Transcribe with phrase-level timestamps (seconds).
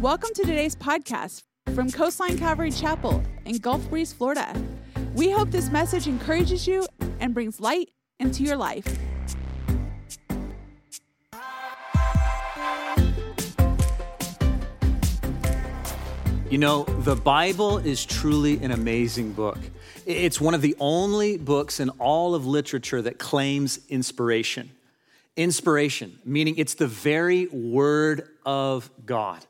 [0.00, 1.42] Welcome to today's podcast
[1.74, 4.50] from Coastline Calvary Chapel in Gulf Breeze, Florida.
[5.12, 6.86] We hope this message encourages you
[7.18, 8.86] and brings light into your life.
[16.48, 19.58] You know, the Bible is truly an amazing book.
[20.06, 24.70] It's one of the only books in all of literature that claims inspiration.
[25.36, 29.44] Inspiration, meaning it's the very word of God.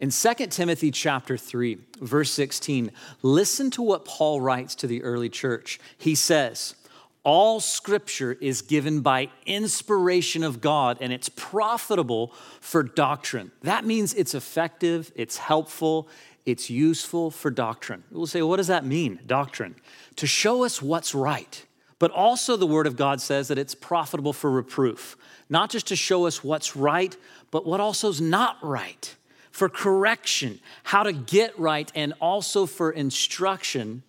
[0.00, 2.90] In 2 Timothy chapter 3, verse 16,
[3.20, 5.78] listen to what Paul writes to the early church.
[5.98, 6.74] He says,
[7.22, 12.32] all scripture is given by inspiration of God and it's profitable
[12.62, 13.52] for doctrine.
[13.60, 16.08] That means it's effective, it's helpful,
[16.46, 18.02] it's useful for doctrine.
[18.10, 19.74] We'll say, what does that mean, doctrine?
[20.16, 21.66] To show us what's right.
[21.98, 25.18] But also, the Word of God says that it's profitable for reproof,
[25.50, 27.14] not just to show us what's right,
[27.50, 29.14] but what also is not right,
[29.50, 34.02] for correction, how to get right, and also for instruction,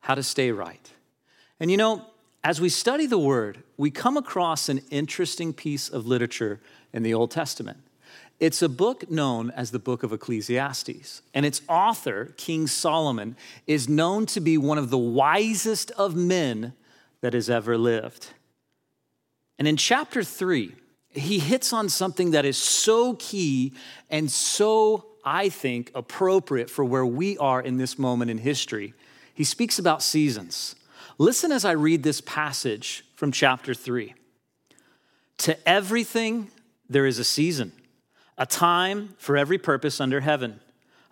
[0.00, 0.90] how to stay right.
[1.60, 2.06] And you know,
[2.44, 6.60] as we study the Word, we come across an interesting piece of literature
[6.92, 7.78] in the Old Testament.
[8.40, 13.36] It's a book known as the Book of Ecclesiastes, and its author, King Solomon,
[13.66, 16.72] is known to be one of the wisest of men
[17.20, 18.28] that has ever lived.
[19.58, 20.76] And in chapter three,
[21.10, 23.72] he hits on something that is so key
[24.10, 28.94] and so, I think, appropriate for where we are in this moment in history.
[29.34, 30.74] He speaks about seasons.
[31.16, 34.14] Listen as I read this passage from chapter three.
[35.38, 36.50] To everything,
[36.88, 37.72] there is a season
[38.36, 40.60] a time for every purpose under heaven,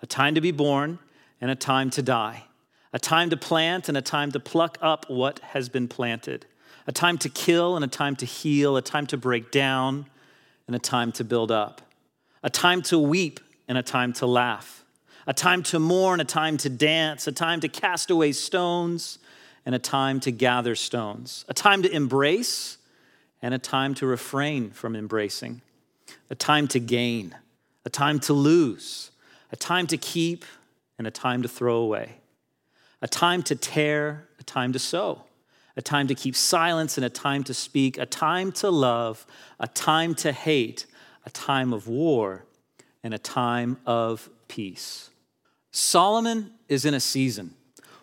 [0.00, 0.98] a time to be born
[1.41, 2.44] and a time to die,
[2.92, 6.47] a time to plant and a time to pluck up what has been planted,
[6.87, 10.06] a time to kill and a time to heal, a time to break down
[10.67, 11.83] and a time to build up,
[12.42, 14.84] a time to weep and a time to laugh,
[15.27, 19.19] a time to mourn, a time to dance, a time to cast away stones
[19.64, 22.79] and a time to gather stones, a time to embrace
[23.42, 25.61] and a time to refrain from embracing
[26.30, 27.35] a time to gain,
[27.85, 29.11] a time to lose,
[29.52, 30.45] a time to keep,
[30.98, 32.17] and a time to throw away,
[33.02, 35.23] a time to tear, a time to sow,
[35.77, 39.27] a time to keep silence, and a time to speak, a time to love,
[39.61, 40.87] a time to hate,
[41.25, 42.47] a time of war,
[43.03, 45.11] and a time of peace.
[45.70, 47.55] Solomon is in a season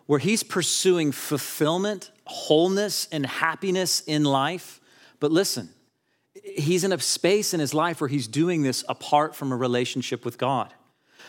[0.05, 4.79] where he's pursuing fulfillment, wholeness, and happiness in life.
[5.19, 5.69] But listen,
[6.43, 10.25] he's in a space in his life where he's doing this apart from a relationship
[10.25, 10.73] with God.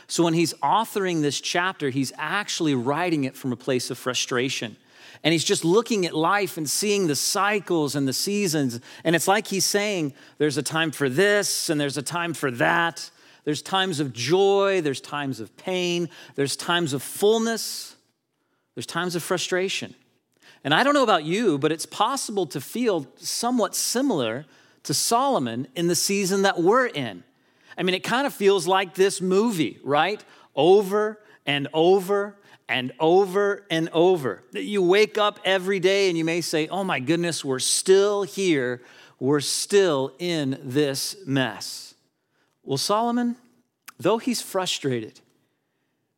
[0.06, 4.76] So when he's authoring this chapter, he's actually writing it from a place of frustration.
[5.22, 8.80] And he's just looking at life and seeing the cycles and the seasons.
[9.04, 12.50] And it's like he's saying, there's a time for this and there's a time for
[12.52, 13.10] that.
[13.44, 17.94] There's times of joy, there's times of pain, there's times of fullness,
[18.74, 19.94] there's times of frustration.
[20.64, 24.46] And I don't know about you, but it's possible to feel somewhat similar
[24.84, 27.22] to Solomon in the season that we're in.
[27.76, 30.24] I mean, it kind of feels like this movie, right?
[30.54, 32.36] Over and over
[32.68, 34.42] and over and over.
[34.52, 38.82] You wake up every day and you may say, Oh my goodness, we're still here.
[39.20, 41.94] We're still in this mess.
[42.62, 43.36] Well, Solomon,
[43.98, 45.20] though he's frustrated,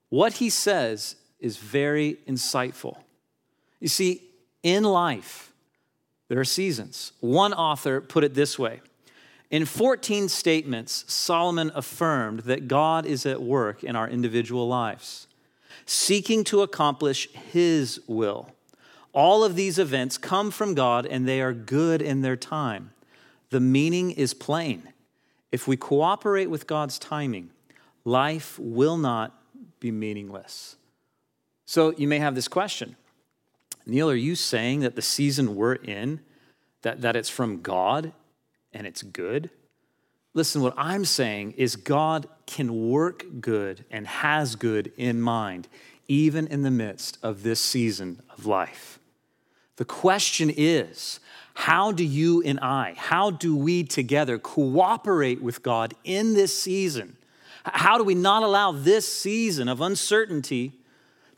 [0.09, 2.97] what he says is very insightful.
[3.81, 4.23] You see,
[4.63, 5.53] in life,
[6.29, 7.13] there are seasons.
[7.21, 8.81] One author put it this way
[9.51, 15.26] In 14 statements, Solomon affirmed that God is at work in our individual lives,
[15.87, 18.51] seeking to accomplish his will.
[19.13, 22.91] All of these events come from God and they are good in their time.
[23.51, 24.93] The meaning is plain.
[25.51, 27.51] If we cooperate with God's timing,
[28.05, 29.41] life will not
[29.81, 30.77] be meaningless.
[31.65, 32.97] So you may have this question
[33.87, 36.21] Neil, are you saying that the season we're in,
[36.83, 38.13] that, that it's from God
[38.73, 39.49] and it's good?
[40.37, 45.67] Listen, what I'm saying is God can work good and has good in mind,
[46.09, 48.99] even in the midst of this season of life.
[49.77, 51.21] The question is,
[51.55, 57.17] how do you and I, how do we together cooperate with God in this season?
[57.65, 60.75] How do we not allow this season of uncertainty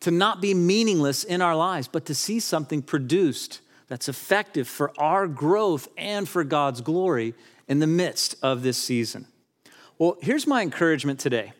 [0.00, 4.92] to not be meaningless in our lives, but to see something produced that's effective for
[4.98, 7.34] our growth and for God's glory
[7.68, 9.26] in the midst of this season.
[9.98, 11.52] Well, here's my encouragement today.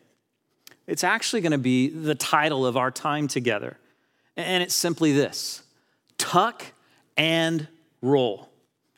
[0.86, 3.76] It's actually going to be the title of our time together.
[4.36, 5.62] And it's simply this
[6.16, 6.64] tuck
[7.16, 7.68] and
[8.00, 8.48] roll.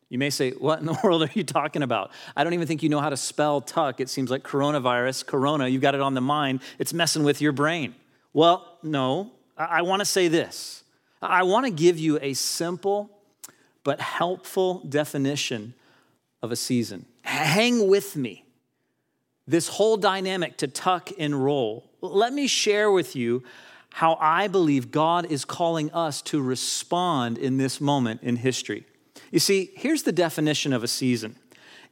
[0.09, 2.13] You may say, What in the world are you talking about?
[2.37, 4.01] I don't even think you know how to spell tuck.
[4.01, 6.61] It seems like coronavirus, corona, you've got it on the mind.
[6.79, 7.95] It's messing with your brain.
[8.33, 9.33] Well, no.
[9.57, 10.85] I want to say this
[11.21, 13.11] I want to give you a simple
[13.83, 15.75] but helpful definition
[16.43, 17.07] of a season.
[17.23, 18.45] Hang with me.
[19.47, 21.91] This whole dynamic to tuck and roll.
[22.01, 23.43] Let me share with you
[23.95, 28.87] how I believe God is calling us to respond in this moment in history.
[29.31, 31.37] You see, here's the definition of a season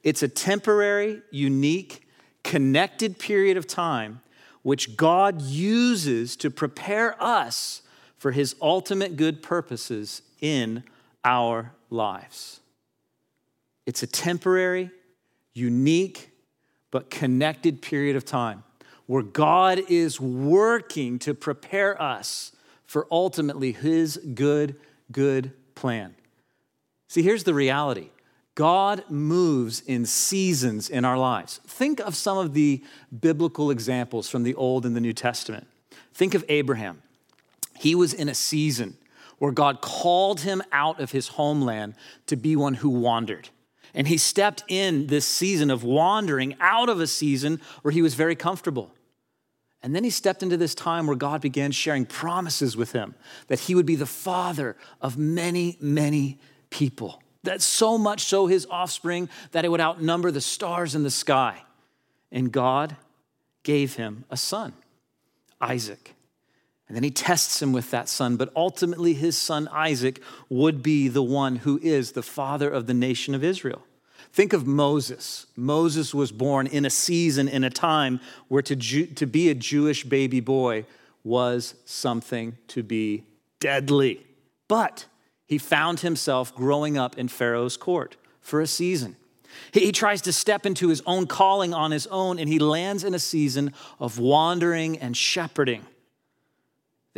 [0.02, 2.06] it's a temporary, unique,
[2.44, 4.20] connected period of time
[4.62, 7.82] which God uses to prepare us
[8.16, 10.82] for his ultimate good purposes in
[11.24, 12.60] our lives.
[13.88, 14.90] It's a temporary,
[15.54, 16.30] unique,
[16.90, 18.62] but connected period of time
[19.06, 22.52] where God is working to prepare us
[22.84, 24.76] for ultimately his good,
[25.10, 26.14] good plan.
[27.08, 28.10] See, here's the reality
[28.54, 31.58] God moves in seasons in our lives.
[31.66, 32.84] Think of some of the
[33.18, 35.66] biblical examples from the Old and the New Testament.
[36.12, 37.00] Think of Abraham.
[37.78, 38.98] He was in a season
[39.38, 41.94] where God called him out of his homeland
[42.26, 43.48] to be one who wandered.
[43.94, 48.14] And he stepped in this season of wandering out of a season where he was
[48.14, 48.92] very comfortable.
[49.82, 53.14] And then he stepped into this time where God began sharing promises with him
[53.46, 56.38] that he would be the father of many, many
[56.70, 57.22] people.
[57.44, 61.62] That so much so his offspring that it would outnumber the stars in the sky.
[62.32, 62.96] And God
[63.62, 64.72] gave him a son,
[65.60, 66.14] Isaac.
[66.88, 71.08] And then he tests him with that son, but ultimately his son Isaac would be
[71.08, 73.84] the one who is the father of the nation of Israel.
[74.32, 75.46] Think of Moses.
[75.54, 79.54] Moses was born in a season, in a time where to, Ju- to be a
[79.54, 80.86] Jewish baby boy
[81.24, 83.24] was something to be
[83.60, 84.24] deadly.
[84.66, 85.06] But
[85.46, 89.16] he found himself growing up in Pharaoh's court for a season.
[89.72, 93.04] He, he tries to step into his own calling on his own, and he lands
[93.04, 95.84] in a season of wandering and shepherding.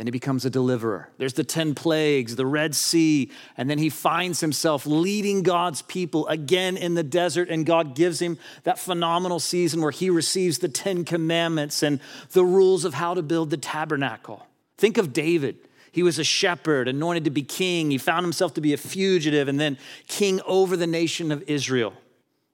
[0.00, 1.10] Then he becomes a deliverer.
[1.18, 6.26] There's the 10 plagues, the Red Sea, and then he finds himself leading God's people
[6.28, 10.70] again in the desert, and God gives him that phenomenal season where he receives the
[10.70, 12.00] 10 commandments and
[12.30, 14.46] the rules of how to build the tabernacle.
[14.78, 15.58] Think of David.
[15.92, 17.90] He was a shepherd, anointed to be king.
[17.90, 19.76] He found himself to be a fugitive and then
[20.08, 21.92] king over the nation of Israel.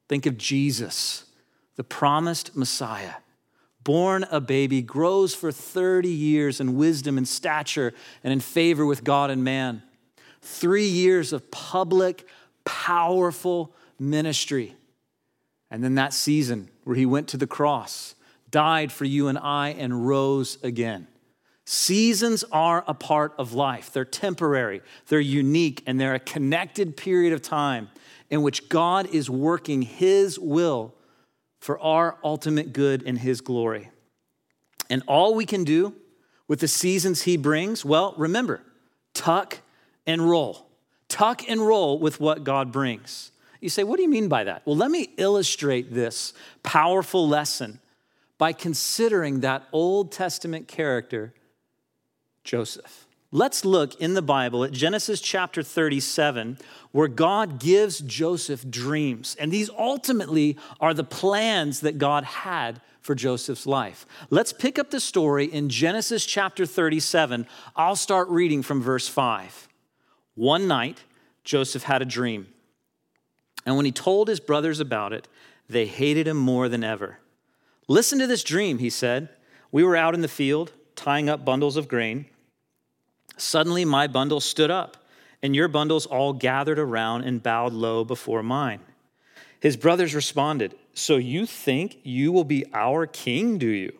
[0.08, 1.26] Think of Jesus,
[1.76, 3.12] the promised Messiah
[3.86, 7.94] born a baby, grows for 30 years in wisdom and stature
[8.24, 9.80] and in favor with God and man.
[10.42, 12.26] Three years of public,
[12.64, 14.74] powerful ministry.
[15.70, 18.16] And then that season where he went to the cross,
[18.50, 21.06] died for you and I, and rose again.
[21.64, 23.92] Seasons are a part of life.
[23.92, 27.88] They're temporary, they're unique, and they're a connected period of time
[28.30, 30.92] in which God is working his will
[31.66, 33.90] for our ultimate good and His glory.
[34.88, 35.96] And all we can do
[36.46, 38.62] with the seasons He brings, well, remember,
[39.14, 39.58] tuck
[40.06, 40.68] and roll.
[41.08, 43.32] Tuck and roll with what God brings.
[43.60, 44.62] You say, what do you mean by that?
[44.64, 47.80] Well, let me illustrate this powerful lesson
[48.38, 51.34] by considering that Old Testament character,
[52.44, 53.05] Joseph.
[53.36, 56.56] Let's look in the Bible at Genesis chapter 37,
[56.90, 59.36] where God gives Joseph dreams.
[59.38, 64.06] And these ultimately are the plans that God had for Joseph's life.
[64.30, 67.46] Let's pick up the story in Genesis chapter 37.
[67.76, 69.68] I'll start reading from verse 5.
[70.34, 71.04] One night,
[71.44, 72.46] Joseph had a dream.
[73.66, 75.28] And when he told his brothers about it,
[75.68, 77.18] they hated him more than ever.
[77.86, 79.28] Listen to this dream, he said.
[79.70, 82.30] We were out in the field, tying up bundles of grain.
[83.36, 84.96] Suddenly my bundle stood up,
[85.42, 88.80] and your bundles all gathered around and bowed low before mine.
[89.60, 93.98] His brothers responded, So you think you will be our king, do you?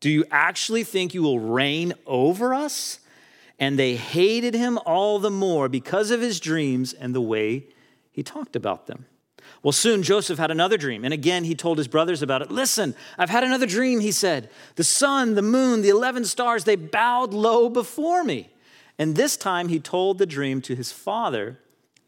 [0.00, 3.00] Do you actually think you will reign over us?
[3.58, 7.64] And they hated him all the more because of his dreams and the way
[8.12, 9.06] he talked about them.
[9.62, 12.50] Well, soon Joseph had another dream, and again he told his brothers about it.
[12.50, 14.50] Listen, I've had another dream, he said.
[14.74, 18.50] The sun, the moon, the 11 stars, they bowed low before me.
[18.98, 21.58] And this time he told the dream to his father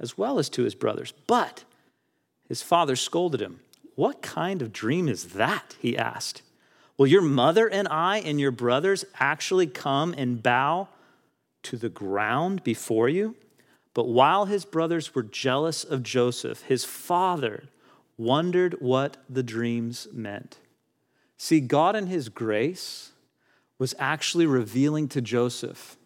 [0.00, 1.12] as well as to his brothers.
[1.26, 1.64] But
[2.49, 3.61] his father scolded him.
[3.95, 5.76] What kind of dream is that?
[5.80, 6.42] He asked.
[6.97, 10.88] Will your mother and I and your brothers actually come and bow
[11.64, 13.37] to the ground before you?
[13.95, 17.64] But while his brothers were jealous of Joseph, his father
[18.16, 20.59] wondered what the dreams meant.
[21.37, 23.12] See, God in his grace
[23.78, 25.97] was actually revealing to Joseph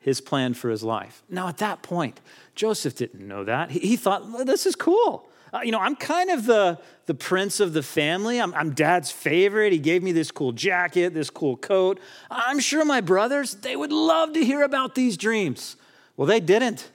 [0.00, 1.22] his plan for his life.
[1.28, 2.20] Now, at that point,
[2.54, 3.70] Joseph didn't know that.
[3.70, 5.28] He, he thought, this is cool.
[5.52, 8.40] Uh, you know, I'm kind of the, the prince of the family.
[8.40, 9.72] I'm, I'm dad's favorite.
[9.72, 12.00] He gave me this cool jacket, this cool coat.
[12.30, 15.76] I'm sure my brothers, they would love to hear about these dreams.
[16.16, 16.90] Well, they didn't.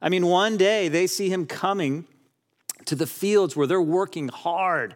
[0.00, 2.06] I mean, one day they see him coming
[2.84, 4.94] to the fields where they're working hard.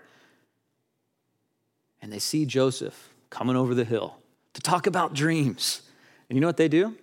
[2.00, 4.16] And they see Joseph coming over the hill
[4.54, 5.82] to talk about dreams.
[6.28, 6.96] And you know what they do?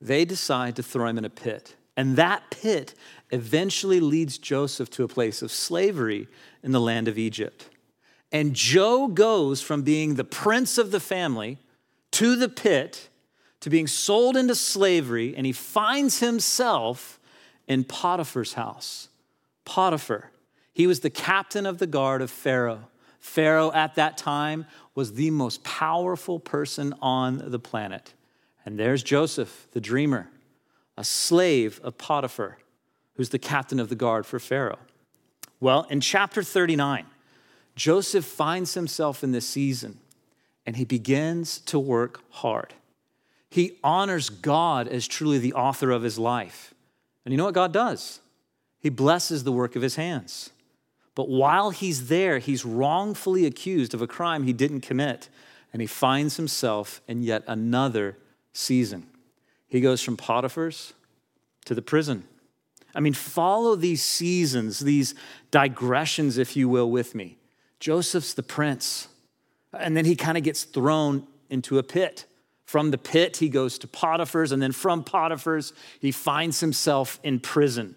[0.00, 1.76] They decide to throw him in a pit.
[1.96, 2.94] And that pit
[3.30, 6.28] eventually leads Joseph to a place of slavery
[6.62, 7.70] in the land of Egypt.
[8.30, 11.58] And Joe goes from being the prince of the family
[12.12, 13.08] to the pit
[13.60, 17.18] to being sold into slavery, and he finds himself
[17.66, 19.08] in Potiphar's house.
[19.64, 20.30] Potiphar,
[20.72, 22.88] he was the captain of the guard of Pharaoh.
[23.18, 28.12] Pharaoh at that time was the most powerful person on the planet.
[28.66, 30.28] And there's Joseph, the dreamer,
[30.98, 32.58] a slave of Potiphar,
[33.14, 34.80] who's the captain of the guard for Pharaoh.
[35.60, 37.06] Well, in chapter 39,
[37.76, 40.00] Joseph finds himself in this season
[40.66, 42.74] and he begins to work hard.
[43.48, 46.74] He honors God as truly the author of his life.
[47.24, 48.20] And you know what God does?
[48.80, 50.50] He blesses the work of his hands.
[51.14, 55.28] But while he's there, he's wrongfully accused of a crime he didn't commit,
[55.72, 58.16] and he finds himself in yet another
[58.56, 59.06] season.
[59.68, 60.94] He goes from Potiphar's
[61.66, 62.24] to the prison.
[62.94, 65.14] I mean, follow these seasons, these
[65.50, 67.36] digressions, if you will, with me.
[67.78, 69.08] Joseph's the prince,
[69.78, 72.24] and then he kind of gets thrown into a pit.
[72.64, 77.38] From the pit, he goes to Potiphar's, and then from Potiphar's, he finds himself in
[77.38, 77.96] prison.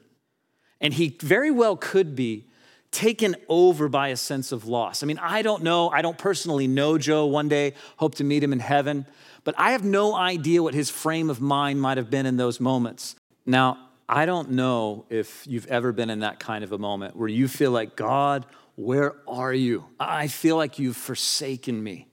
[0.82, 2.46] And he very well could be
[2.92, 5.04] taken over by a sense of loss.
[5.04, 7.26] I mean, I don't know, I don't personally know Joe.
[7.26, 9.06] One day, hope to meet him in heaven,
[9.44, 12.60] but I have no idea what his frame of mind might have been in those
[12.60, 13.16] moments.
[13.46, 13.78] Now,
[14.08, 17.48] I don't know if you've ever been in that kind of a moment where you
[17.48, 19.86] feel like, God, where are you?
[20.00, 22.08] I feel like you've forsaken me.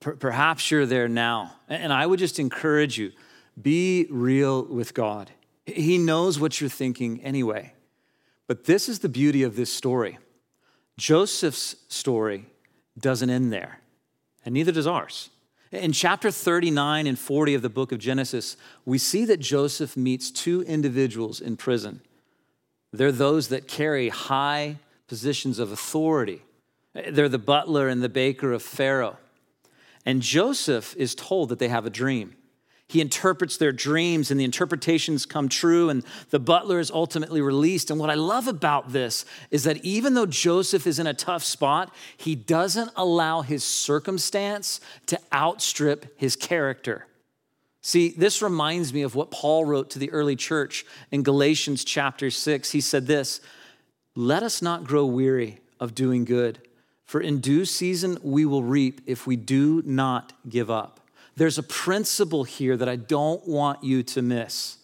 [0.00, 1.54] Perhaps you're there now.
[1.68, 3.12] And I would just encourage you
[3.60, 5.30] be real with God.
[5.66, 7.74] He knows what you're thinking anyway.
[8.50, 10.18] But this is the beauty of this story.
[10.98, 12.46] Joseph's story
[12.98, 13.78] doesn't end there,
[14.44, 15.30] and neither does ours.
[15.70, 20.32] In chapter 39 and 40 of the book of Genesis, we see that Joseph meets
[20.32, 22.00] two individuals in prison.
[22.92, 26.42] They're those that carry high positions of authority.
[26.92, 29.18] They're the butler and the baker of Pharaoh.
[30.04, 32.34] And Joseph is told that they have a dream.
[32.90, 37.88] He interprets their dreams, and the interpretations come true, and the butler is ultimately released.
[37.88, 41.44] And what I love about this is that even though Joseph is in a tough
[41.44, 47.06] spot, he doesn't allow his circumstance to outstrip his character.
[47.80, 52.28] See, this reminds me of what Paul wrote to the early church in Galatians chapter
[52.28, 52.72] 6.
[52.72, 53.40] He said this
[54.16, 56.66] Let us not grow weary of doing good,
[57.04, 61.00] for in due season we will reap if we do not give up.
[61.40, 64.76] There's a principle here that I don't want you to miss.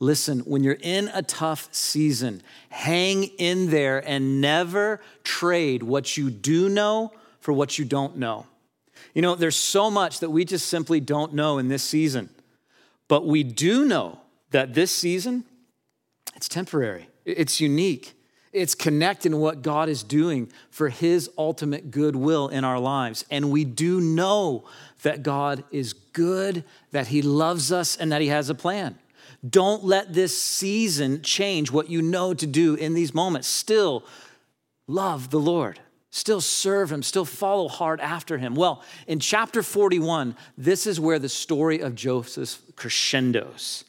[0.00, 6.30] Listen, when you're in a tough season, hang in there and never trade what you
[6.30, 8.46] do know for what you don't know.
[9.14, 12.28] You know, there's so much that we just simply don't know in this season.
[13.06, 14.18] But we do know
[14.50, 15.44] that this season,
[16.34, 18.14] it's temporary, it's unique.
[18.54, 23.24] It's connected in what God is doing for His ultimate goodwill in our lives.
[23.28, 24.64] And we do know
[25.04, 28.98] that God is good, that He loves us, and that He has a plan.
[29.48, 33.46] Don't let this season change what you know to do in these moments.
[33.46, 34.04] Still
[34.86, 35.78] love the Lord,
[36.10, 38.54] still serve Him, still follow hard after Him.
[38.54, 43.84] Well, in chapter 41, this is where the story of Joseph crescendos.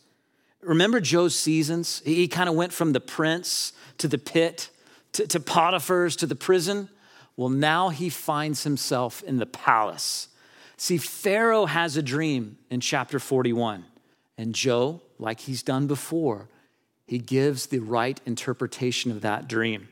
[0.62, 2.02] Remember Joe's seasons?
[2.04, 4.70] He kind of went from the prince to the pit
[5.14, 6.90] to, to Potiphar's to the prison.
[7.38, 10.28] Well, now he finds himself in the palace.
[10.78, 13.86] See, Pharaoh has a dream in chapter 41,
[14.38, 16.50] and Joe, like he's done before,
[17.08, 19.88] he gives the right interpretation of that dream.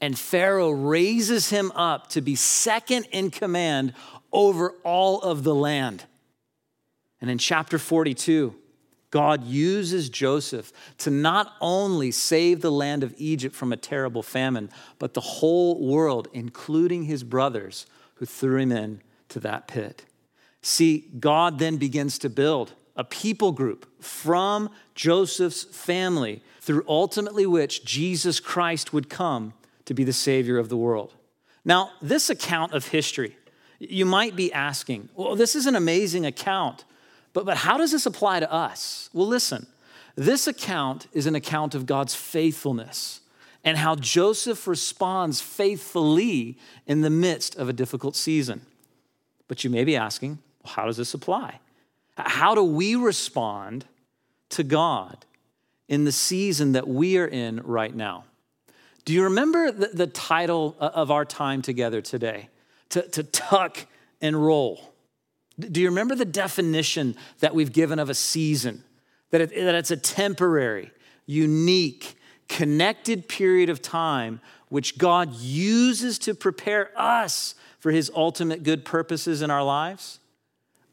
[0.00, 3.92] And Pharaoh raises him up to be second in command
[4.32, 6.04] over all of the land.
[7.20, 8.54] And in chapter 42,
[9.10, 14.70] God uses Joseph to not only save the land of Egypt from a terrible famine,
[14.98, 20.04] but the whole world, including his brothers who threw him in to that pit.
[20.66, 27.84] See, God then begins to build a people group from Joseph's family through ultimately which
[27.84, 29.52] Jesus Christ would come
[29.84, 31.12] to be the Savior of the world.
[31.66, 33.36] Now, this account of history,
[33.78, 36.86] you might be asking, well, this is an amazing account,
[37.34, 39.10] but, but how does this apply to us?
[39.12, 39.66] Well, listen,
[40.16, 43.20] this account is an account of God's faithfulness
[43.64, 46.56] and how Joseph responds faithfully
[46.86, 48.62] in the midst of a difficult season.
[49.46, 51.60] But you may be asking, how does this apply?
[52.16, 53.84] How do we respond
[54.50, 55.24] to God
[55.88, 58.24] in the season that we are in right now?
[59.04, 62.48] Do you remember the, the title uh, of our time together today?
[62.90, 63.86] To, to tuck
[64.20, 64.94] and roll.
[65.58, 68.84] Do you remember the definition that we've given of a season?
[69.30, 70.92] That, it, that it's a temporary,
[71.26, 72.16] unique,
[72.48, 79.42] connected period of time which God uses to prepare us for his ultimate good purposes
[79.42, 80.18] in our lives?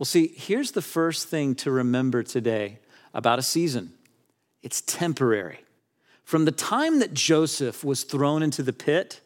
[0.02, 2.80] Well, see, here's the first thing to remember today
[3.14, 3.94] about a season
[4.64, 5.60] it's temporary.
[6.24, 9.22] From the time that Joseph was thrown into the pit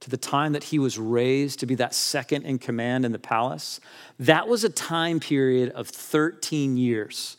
[0.00, 3.20] to the time that he was raised to be that second in command in the
[3.20, 3.78] palace,
[4.18, 7.36] that was a time period of 13 years.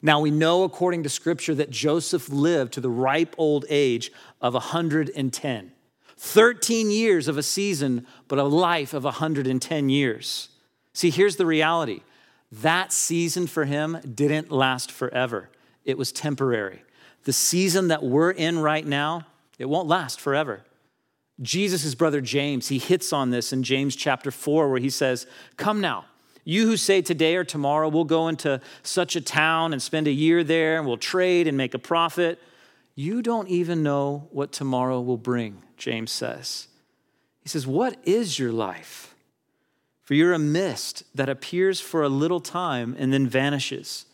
[0.00, 4.54] Now we know, according to scripture, that Joseph lived to the ripe old age of
[4.54, 5.72] 110.
[6.16, 10.50] 13 years of a season, but a life of 110 years.
[10.92, 12.02] See, here's the reality
[12.50, 15.50] that season for him didn't last forever,
[15.84, 16.82] it was temporary.
[17.24, 19.26] The season that we're in right now,
[19.58, 20.62] it won't last forever.
[21.40, 25.26] Jesus' brother James, he hits on this in James chapter 4, where he says,
[25.56, 26.06] Come now,
[26.44, 30.12] you who say today or tomorrow we'll go into such a town and spend a
[30.12, 32.40] year there and we'll trade and make a profit,
[32.94, 36.68] you don't even know what tomorrow will bring, James says.
[37.42, 39.14] He says, What is your life?
[40.08, 44.06] For you're a mist that appears for a little time and then vanishes.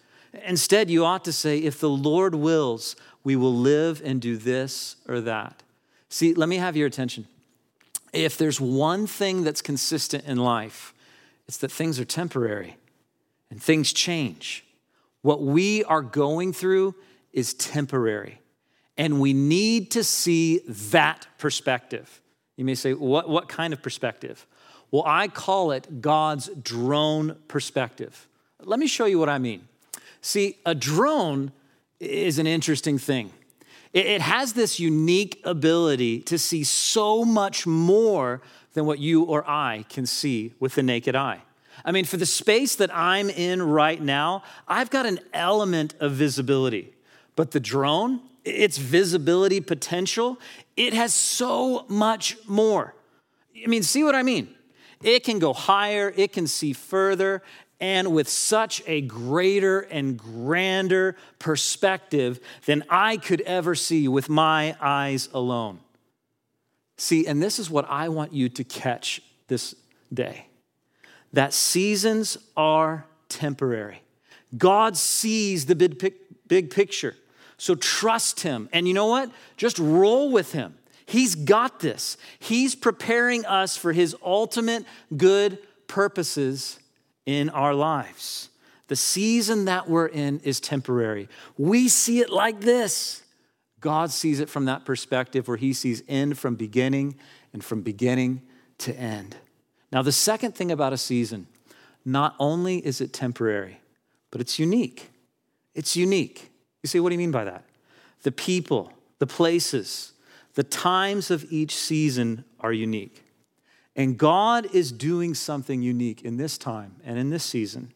[0.45, 4.97] Instead, you ought to say, If the Lord wills, we will live and do this
[5.07, 5.63] or that.
[6.09, 7.29] See, let me have your attention.
[8.13, 10.93] If there's one thing that's consistent in life,
[11.47, 12.77] it's that things are temporary
[13.49, 14.65] and things change.
[15.23, 16.97] What we are going through
[17.33, 18.41] is temporary,
[18.99, 22.21] and we need to see that perspective.
[22.57, 24.45] You may say, What, what kind of perspective?
[24.95, 28.29] Well, I call it God's drone perspective.
[28.63, 29.67] Let me show you what I mean.
[30.21, 31.51] See, a drone
[31.99, 33.33] is an interesting thing.
[33.93, 38.41] It has this unique ability to see so much more
[38.75, 41.41] than what you or I can see with the naked eye.
[41.85, 46.13] I mean, for the space that I'm in right now, I've got an element of
[46.13, 46.95] visibility.
[47.35, 50.39] But the drone, its visibility potential,
[50.77, 52.95] it has so much more.
[53.61, 54.55] I mean, see what I mean?
[55.05, 57.43] It can go higher, it can see further,
[57.79, 64.75] and with such a greater and grander perspective than I could ever see with my
[64.81, 65.81] eyes alone.
[66.97, 69.75] See, and this is what I want you to catch this
[70.13, 70.47] day
[71.35, 74.01] that seasons are temporary.
[74.57, 76.15] God sees the big,
[76.47, 77.17] big picture.
[77.59, 78.69] So trust Him.
[78.73, 79.31] And you know what?
[79.57, 80.77] Just roll with Him.
[81.07, 82.17] He's got this.
[82.39, 84.85] He's preparing us for His ultimate
[85.17, 86.79] good purposes
[87.27, 88.51] in our lives.
[88.89, 91.29] The season that we're in is temporary.
[91.57, 93.23] We see it like this.
[93.85, 97.17] God sees it from that perspective where he sees end from beginning
[97.53, 98.41] and from beginning
[98.79, 99.37] to end.
[99.93, 101.49] Now, the second thing about a season,
[102.03, 103.81] not only is it temporary,
[104.31, 105.11] but it's unique.
[105.75, 106.51] It's unique.
[106.83, 107.65] You say, what do you mean by that?
[108.23, 110.14] The people, the places,
[110.55, 113.25] the times of each season are unique.
[113.97, 117.93] And God is doing something unique in this time and in this season.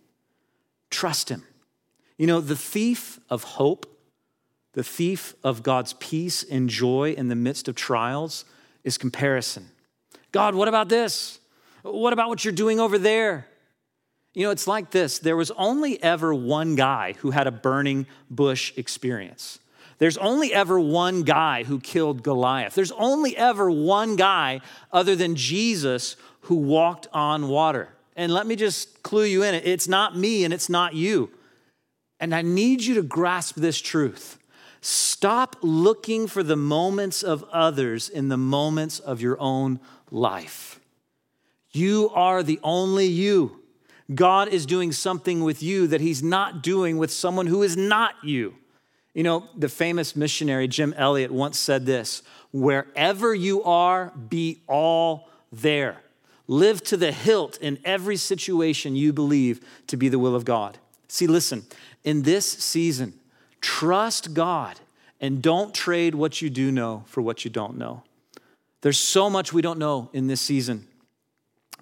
[0.91, 1.43] Trust Him.
[2.17, 3.87] You know, the thief of hope,
[4.73, 8.45] the thief of God's peace and joy in the midst of trials
[8.85, 9.69] is comparison.
[10.33, 11.39] God, what about this?
[11.83, 13.47] What about what you're doing over there?
[14.35, 18.07] You know, it's like this there was only ever one guy who had a burning
[18.31, 19.59] bush experience.
[19.99, 22.75] There's only ever one guy who killed Goliath.
[22.75, 24.61] There's only ever one guy
[24.93, 27.91] other than Jesus who walked on water.
[28.17, 31.31] And let me just clue you in it's not me and it's not you.
[32.21, 34.39] And I need you to grasp this truth.
[34.81, 39.81] Stop looking for the moments of others in the moments of your own
[40.11, 40.81] life.
[41.73, 43.63] You are the only you.
[44.15, 48.15] God is doing something with you that He's not doing with someone who is not
[48.23, 48.55] you.
[49.19, 55.29] You know, the famous missionary Jim Elliot once said this wherever you are, be all
[55.51, 55.97] there.
[56.47, 60.79] Live to the hilt in every situation you believe to be the will of God.
[61.09, 61.67] See, listen,
[62.05, 63.13] in this season,
[63.61, 64.79] trust God
[65.21, 68.05] and don't trade what you do know for what you don't know.
[68.83, 70.87] There's so much we don't know in this season,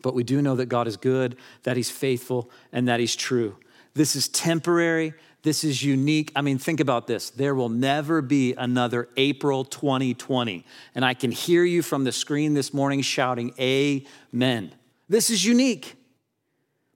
[0.01, 3.57] but we do know that God is good, that He's faithful, and that He's true.
[3.92, 5.12] This is temporary,
[5.47, 6.33] This is unique.
[6.35, 7.31] I mean, think about this.
[7.31, 10.65] There will never be another April 2020.
[10.93, 14.75] And I can hear you from the screen this morning shouting, Amen.
[15.09, 15.95] This is unique.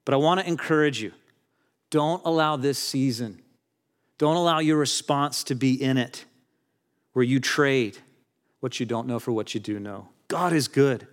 [0.05, 1.13] But I want to encourage you
[1.91, 3.41] don't allow this season,
[4.19, 6.25] don't allow your response to be in it
[7.13, 7.99] where you trade
[8.59, 10.09] what you don't know for what you do know.
[10.27, 11.07] God is good.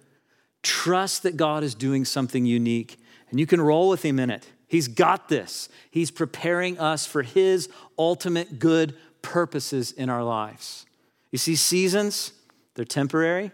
[0.63, 4.47] Trust that God is doing something unique, and you can roll with Him in it.
[4.67, 5.69] He's got this.
[5.89, 10.85] He's preparing us for His ultimate good purposes in our lives.
[11.31, 12.33] You see, seasons,
[12.75, 13.51] they're temporary,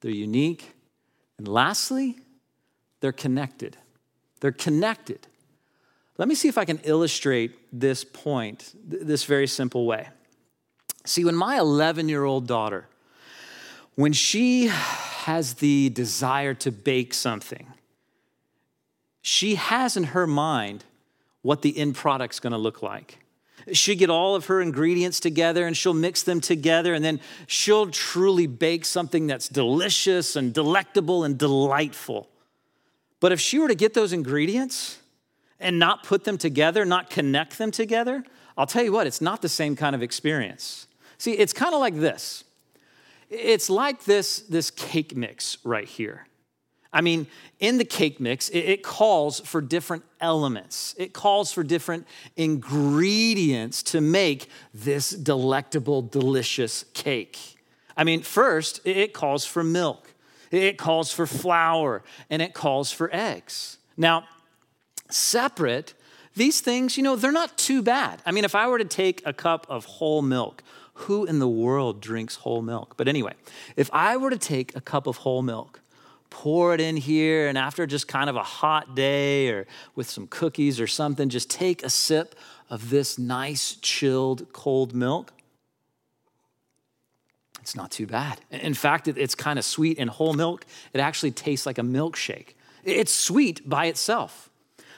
[0.00, 0.74] they're unique,
[1.38, 2.16] and lastly,
[3.00, 3.76] they're connected.
[4.40, 5.26] They're connected.
[6.18, 10.08] Let me see if I can illustrate this point this very simple way.
[11.04, 12.88] See, when my 11 year old daughter,
[13.94, 17.66] when she has the desire to bake something,
[19.26, 20.84] she has in her mind
[21.40, 23.20] what the end product's gonna look like.
[23.72, 27.90] She'll get all of her ingredients together and she'll mix them together, and then she'll
[27.90, 32.28] truly bake something that's delicious and delectable and delightful.
[33.18, 34.98] But if she were to get those ingredients
[35.58, 38.24] and not put them together, not connect them together,
[38.58, 40.86] I'll tell you what, it's not the same kind of experience.
[41.16, 42.44] See, it's kind of like this.
[43.30, 46.26] It's like this, this cake mix right here.
[46.94, 47.26] I mean,
[47.58, 50.94] in the cake mix, it, calls for different elements.
[50.96, 57.56] It calls for different ingredients to make this delectable, delicious cake.
[57.96, 60.14] I mean, first, it calls for milk,
[60.52, 63.78] it calls for flour, and it calls for eggs.
[63.96, 64.24] Now,
[65.10, 65.94] separate,
[66.36, 68.22] these things, you know, they're not too bad.
[68.24, 70.62] I mean, if I were to take a cup of whole milk,
[70.94, 72.94] who in the world drinks whole milk?
[72.96, 73.34] But anyway,
[73.74, 75.80] if I were to take a cup of whole milk,
[76.34, 80.26] pour it in here, and after just kind of a hot day or with some
[80.26, 82.34] cookies or something, just take a sip
[82.68, 85.32] of this nice, chilled, cold milk.
[87.60, 88.40] It's not too bad.
[88.50, 90.66] In fact, it's kind of sweet in whole milk.
[90.92, 92.54] It actually tastes like a milkshake.
[92.82, 94.50] It's sweet by itself.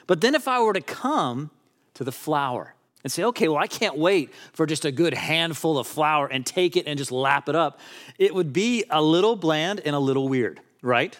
[0.07, 1.51] But then if I were to come
[1.93, 2.73] to the flour
[3.03, 6.43] and say, okay, well, I can't wait for just a good handful of flour and
[6.43, 7.79] take it and just lap it up,
[8.17, 11.15] it would be a little bland and a little weird, right?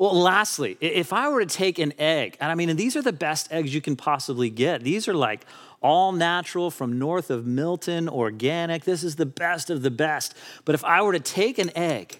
[0.00, 3.02] Well, lastly, if I were to take an egg, and I mean, and these are
[3.02, 4.82] the best eggs you can possibly get.
[4.82, 5.44] These are like
[5.82, 8.84] all natural from north of Milton, organic.
[8.84, 10.34] This is the best of the best.
[10.64, 12.18] But if I were to take an egg,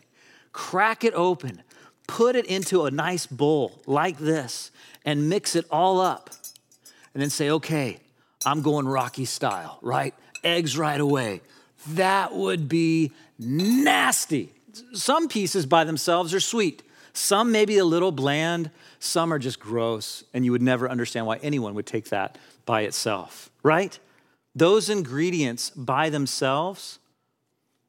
[0.52, 1.62] crack it open,
[2.06, 4.70] put it into a nice bowl like this,
[5.06, 6.28] and mix it all up,
[7.14, 7.96] and then say, okay,
[8.44, 10.12] I'm going Rocky style, right?
[10.44, 11.40] Eggs right away.
[11.88, 14.52] That would be nasty.
[14.92, 16.82] Some pieces by themselves are sweet.
[17.12, 21.26] Some may be a little bland, some are just gross, and you would never understand
[21.26, 23.98] why anyone would take that by itself, right?
[24.54, 26.98] Those ingredients by themselves,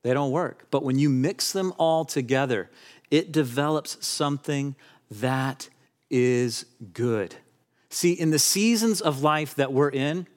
[0.03, 0.67] they don't work.
[0.71, 2.69] But when you mix them all together,
[3.09, 4.75] it develops something
[5.09, 5.69] that
[6.09, 7.35] is good.
[7.89, 10.27] See, in the seasons of life that we're in,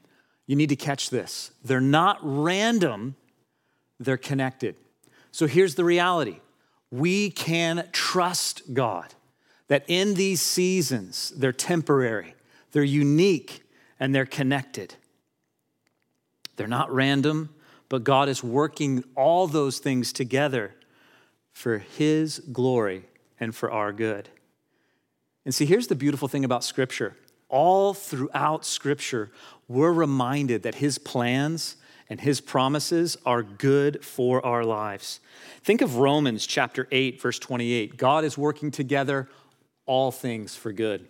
[0.46, 1.52] you need to catch this.
[1.64, 3.16] They're not random,
[3.98, 4.76] they're connected.
[5.30, 6.40] So here's the reality
[6.90, 9.14] we can trust God
[9.68, 12.34] that in these seasons, they're temporary,
[12.72, 13.62] they're unique,
[13.98, 14.94] and they're connected.
[16.56, 17.54] They're not random,
[17.88, 20.74] but God is working all those things together
[21.52, 23.04] for His glory
[23.40, 24.28] and for our good.
[25.44, 27.16] And see, here's the beautiful thing about Scripture.
[27.48, 29.30] All throughout Scripture,
[29.68, 31.76] we're reminded that His plans
[32.08, 35.20] and his promises are good for our lives.
[35.62, 37.96] Think of Romans chapter 8, verse 28.
[37.96, 39.28] God is working together
[39.86, 41.06] all things for good.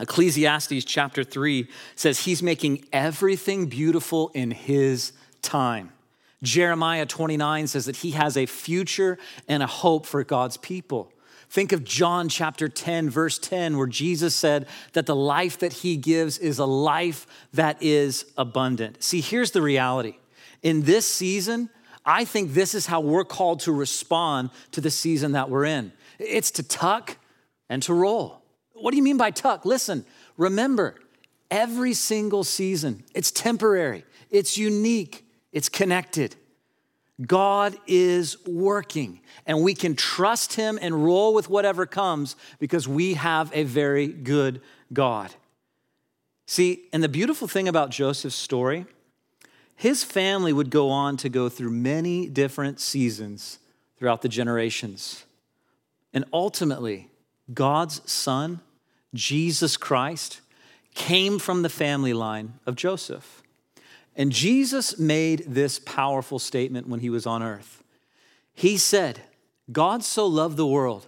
[0.00, 5.92] Ecclesiastes chapter 3 says he's making everything beautiful in his time.
[6.42, 9.18] Jeremiah 29 says that he has a future
[9.48, 11.12] and a hope for God's people.
[11.50, 15.96] Think of John chapter 10, verse 10, where Jesus said that the life that he
[15.96, 19.02] gives is a life that is abundant.
[19.02, 20.18] See, here's the reality.
[20.62, 21.70] In this season,
[22.04, 25.92] I think this is how we're called to respond to the season that we're in
[26.18, 27.16] it's to tuck
[27.68, 28.42] and to roll.
[28.72, 29.64] What do you mean by tuck?
[29.64, 30.04] Listen,
[30.36, 30.96] remember,
[31.50, 36.36] every single season, it's temporary, it's unique, it's connected.
[37.26, 43.14] God is working, and we can trust Him and roll with whatever comes because we
[43.14, 44.60] have a very good
[44.92, 45.34] God.
[46.46, 48.86] See, and the beautiful thing about Joseph's story,
[49.76, 53.58] his family would go on to go through many different seasons
[53.96, 55.24] throughout the generations.
[56.12, 57.10] And ultimately,
[57.52, 58.60] God's son,
[59.12, 60.40] Jesus Christ,
[60.94, 63.42] came from the family line of Joseph.
[64.18, 67.84] And Jesus made this powerful statement when he was on earth.
[68.52, 69.20] He said,
[69.70, 71.06] God so loved the world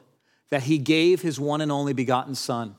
[0.51, 2.77] that he gave his one and only begotten Son,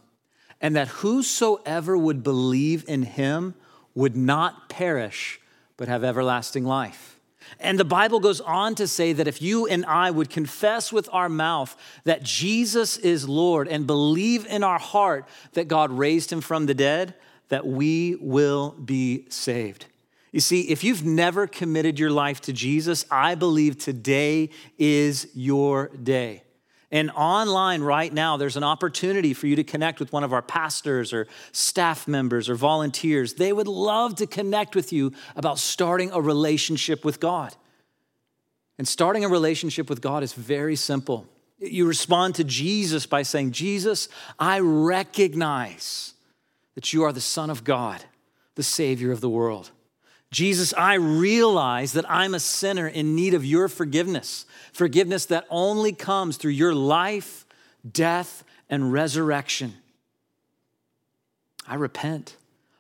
[0.62, 3.56] and that whosoever would believe in him
[3.94, 5.42] would not perish,
[5.76, 7.20] but have everlasting life.
[7.60, 11.10] And the Bible goes on to say that if you and I would confess with
[11.12, 16.40] our mouth that Jesus is Lord and believe in our heart that God raised him
[16.40, 17.16] from the dead,
[17.50, 19.88] that we will be saved.
[20.32, 25.90] You see, if you've never committed your life to Jesus, I believe today is your
[25.90, 26.44] day.
[26.90, 30.42] And online right now, there's an opportunity for you to connect with one of our
[30.42, 33.36] pastors or staff members or volunteers.
[33.36, 37.56] They would love to connect with you about starting a relationship with God.
[38.78, 41.28] And starting a relationship with God is very simple.
[41.60, 46.14] You respond to Jesus by saying, Jesus, I recognize
[46.76, 48.04] that you are the Son of God,
[48.56, 49.72] the Savior of the world.
[50.32, 55.92] Jesus, I realize that I'm a sinner in need of your forgiveness, forgiveness that only
[55.92, 57.46] comes through your life,
[57.90, 59.74] death, and resurrection.
[61.68, 62.38] I repent.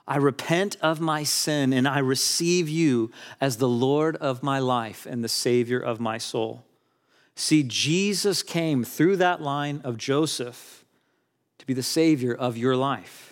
[0.07, 5.05] I repent of my sin and I receive you as the Lord of my life
[5.05, 6.63] and the Savior of my soul.
[7.35, 10.85] See, Jesus came through that line of Joseph
[11.59, 13.30] to be the Savior of your life.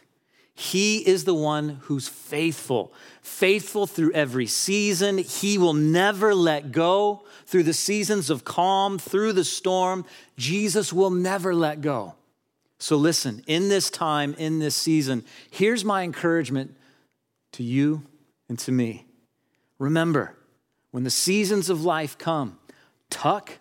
[0.59, 2.91] He is the one who's faithful,
[3.21, 5.17] faithful through every season.
[5.17, 10.03] He will never let go through the seasons of calm, through the storm.
[10.35, 12.15] Jesus will never let go.
[12.77, 16.75] So, listen, in this time, in this season, here's my encouragement
[17.53, 18.03] to you
[18.49, 19.05] and to me.
[19.77, 20.35] Remember,
[20.91, 22.59] when the seasons of life come,
[23.09, 23.59] tuck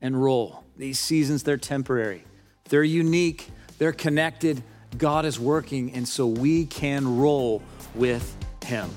[0.00, 0.62] and roll.
[0.76, 2.22] These seasons, they're temporary,
[2.68, 4.62] they're unique, they're connected
[4.98, 7.62] God is working, and so we can roll
[7.94, 8.90] with Him.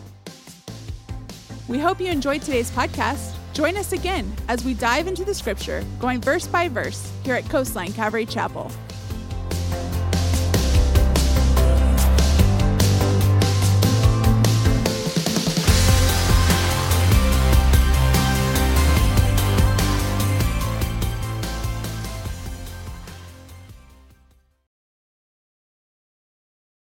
[1.68, 3.36] We hope you enjoyed today's podcast.
[3.54, 7.48] Join us again as we dive into the scripture, going verse by verse, here at
[7.50, 8.72] Coastline Calvary Chapel.